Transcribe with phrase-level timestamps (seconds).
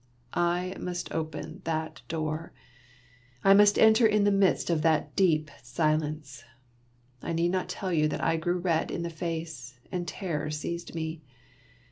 [0.33, 2.53] I must open that door.
[3.43, 6.43] I must enter in the midst of that deep silence.
[7.21, 10.95] I need not tell you that I grew red in the face, and terror seized
[10.95, 11.21] me.